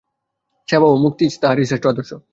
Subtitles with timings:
[0.67, 2.11] সেবা ও মুক্তি তাহার শ্রেষ্ঠ আদর্শ।